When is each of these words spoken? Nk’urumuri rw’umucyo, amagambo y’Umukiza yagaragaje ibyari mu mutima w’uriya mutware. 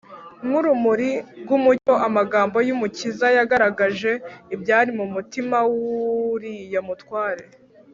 Nk’urumuri 0.45 1.11
rw’umucyo, 1.41 1.93
amagambo 2.07 2.57
y’Umukiza 2.67 3.27
yagaragaje 3.37 4.11
ibyari 4.55 4.91
mu 4.99 5.05
mutima 5.13 5.57
w’uriya 5.75 6.81
mutware. 6.87 7.43